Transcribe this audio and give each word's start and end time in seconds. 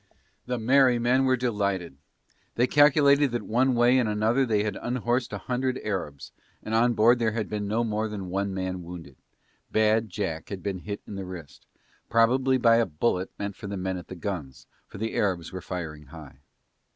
The 0.47 0.57
merry 0.57 0.97
men 0.97 1.25
were 1.25 1.37
delighted, 1.37 1.95
they 2.55 2.65
calculated 2.65 3.29
that 3.33 3.43
one 3.43 3.75
way 3.75 3.99
and 3.99 4.09
another 4.09 4.47
they 4.47 4.63
had 4.63 4.79
unhorsed 4.81 5.31
a 5.31 5.37
hundred 5.37 5.79
Arabs 5.83 6.31
and 6.63 6.73
on 6.73 6.95
board 6.95 7.19
there 7.19 7.33
had 7.33 7.47
been 7.47 7.67
no 7.67 7.83
more 7.83 8.07
than 8.09 8.31
one 8.31 8.51
man 8.51 8.81
wounded: 8.81 9.15
Bad 9.71 10.09
Jack 10.09 10.49
had 10.49 10.63
been 10.63 10.79
hit 10.79 11.01
in 11.05 11.13
the 11.13 11.25
wrist; 11.27 11.67
probably 12.09 12.57
by 12.57 12.77
a 12.77 12.87
bullet 12.87 13.29
meant 13.37 13.55
for 13.55 13.67
the 13.67 13.77
men 13.77 13.95
at 13.97 14.07
the 14.07 14.15
guns, 14.15 14.65
for 14.87 14.97
the 14.97 15.13
Arabs 15.13 15.51
were 15.51 15.61
firing 15.61 16.07
high. 16.07 16.39